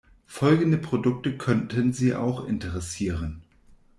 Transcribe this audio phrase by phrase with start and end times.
[0.25, 3.43] Folgende Produkte könnten Sie auch interessieren.